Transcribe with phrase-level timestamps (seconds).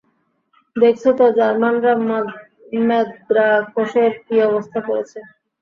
[0.75, 5.19] দেখেছ তো জার্মানরা ম্যান্দ্রাকোসের কী অবস্থা করেছে।